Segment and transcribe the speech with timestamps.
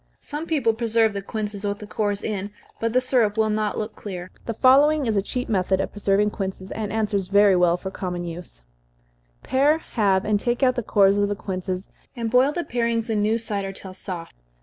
[0.21, 3.95] Some people preserve the quinces with the cores in, but the syrup will not look
[3.95, 4.31] clear.
[4.47, 8.23] The following is a cheap method of preserving quinces, and answers very well for common
[8.25, 8.63] use:
[9.43, 13.21] Pare, halve, and take out the cores of the quinces, and boil the parings in
[13.21, 14.33] new cider till soft.